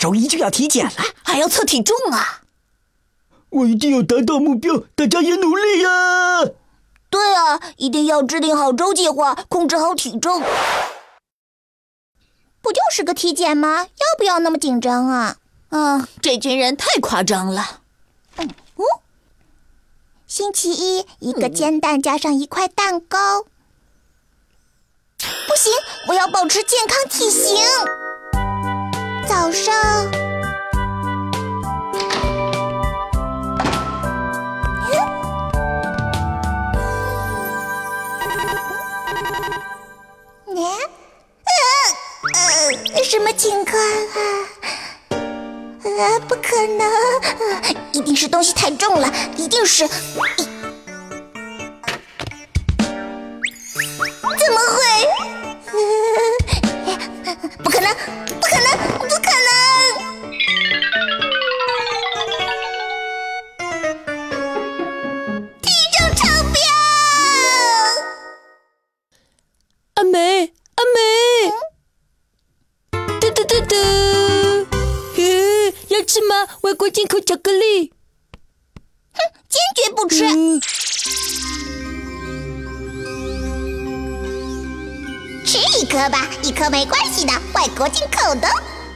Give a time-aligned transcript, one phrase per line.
[0.00, 0.92] 周一就要体检了，
[1.24, 2.42] 还要测体重啊！
[3.50, 6.44] 我一定要达到目标，大家也努力呀！
[7.10, 10.42] 对啊，一定要制定好周计划，控制好体重。
[12.60, 13.84] 不就是个体检吗？
[13.84, 15.36] 要不要那么紧张啊？
[15.70, 17.80] 嗯，这群人太夸张了。
[18.36, 18.84] 嗯哦，
[20.26, 23.46] 星期一，一个煎蛋加上一块蛋糕。
[26.08, 27.56] 我要保持健康体型。
[29.28, 29.74] 早上。
[43.04, 44.20] 什么情况啊？
[45.10, 46.86] 啊，不可能！
[47.92, 49.88] 一定是东西太重了，一定是。
[76.62, 77.92] 外国进口巧克力。
[79.12, 80.18] 哼，坚决不吃。
[85.46, 88.48] 吃一颗吧，一颗没关系的，外国进口的。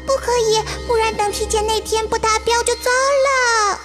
[0.07, 3.79] 不可以，不然等体检那天不达标就糟了。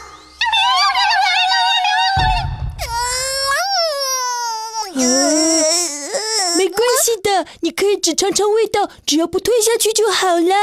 [6.57, 10.55] 没关系的，你可以只尝尝味道，只要不吞下去就好了。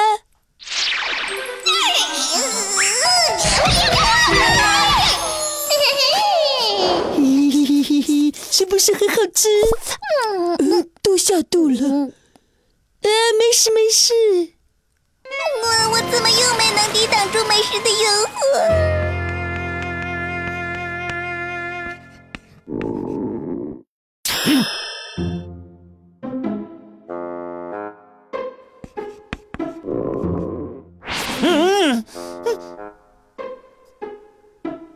[8.57, 9.49] 是不是很好吃？
[10.61, 11.77] 嗯，都下肚了。
[11.81, 14.15] 呃，没事没事。
[15.61, 18.39] 我我怎么又没能抵挡住美食的诱惑？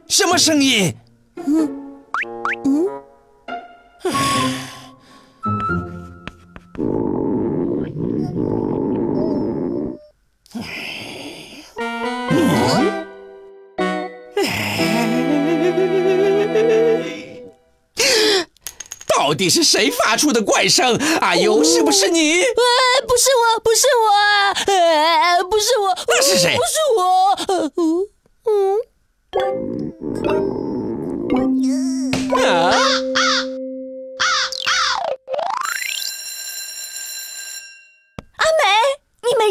[0.07, 0.95] 什么声音？
[1.45, 2.07] 嗯
[2.65, 2.98] 嗯。
[19.17, 20.97] 到底是谁发出的怪声？
[21.21, 22.41] 哎呦，是不是你？
[22.41, 22.47] 呃，
[23.07, 24.09] 不是我，不是我，
[24.73, 26.57] 呃，不是我，那是谁？
[26.57, 27.37] 不是我。
[27.49, 28.09] 嗯
[28.47, 28.79] 嗯。
[32.47, 32.73] 啊！
[33.15, 33.28] 阿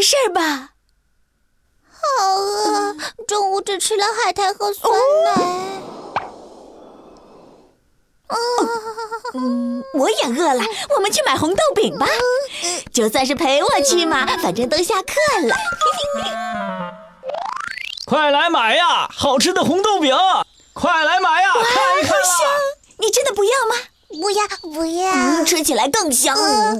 [0.07, 0.69] 事吧？
[1.91, 1.99] 好
[2.37, 2.95] 饿，
[3.27, 4.89] 中午只吃了海苔和酸
[5.25, 5.41] 奶。
[9.33, 10.63] 嗯，我也饿了，
[10.95, 12.07] 我们去买红豆饼吧。
[12.93, 15.11] 就算是陪我去嘛，反正都下课
[15.45, 15.53] 了。
[18.07, 20.15] 快来买呀，好吃的红豆饼！
[20.71, 22.47] 快来买呀，看一看香！
[22.99, 23.75] 你真的不要吗？
[24.07, 25.43] 不要，不要。
[25.43, 26.33] 吃起来更香。
[26.33, 26.73] 啊，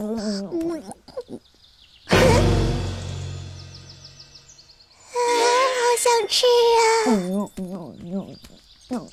[6.28, 7.08] 吃啊！
[7.08, 7.96] 嗯嗯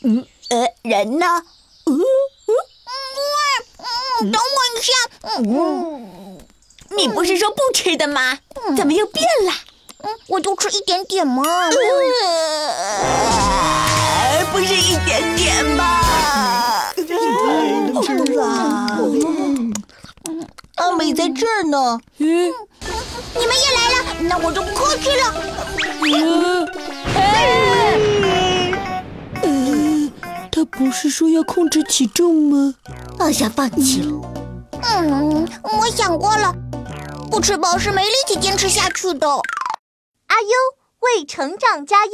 [0.03, 1.27] 嗯呃，人呢？
[1.87, 2.01] 嗯嗯
[4.21, 4.93] 嗯，等我一下。
[5.39, 6.39] 嗯，
[6.97, 8.39] 你不是说不吃的吗？
[8.77, 9.53] 怎么又变了？
[9.99, 11.43] 嗯，我就吃一点点嘛。
[14.53, 16.93] 不是一点点吧？
[16.95, 18.43] 太能吃了。
[20.77, 21.99] 阿美在这儿呢。
[22.19, 22.53] 嗯，
[23.35, 25.35] 你们也来了，那我就不客气了。
[30.85, 32.75] 不是说要控制体重吗？
[33.19, 34.21] 阿霞放弃了。
[34.83, 36.55] 嗯，我想过了，
[37.31, 39.27] 不吃饱是没力气坚持下去的。
[39.27, 40.49] 阿优
[41.01, 42.13] 为成长加油。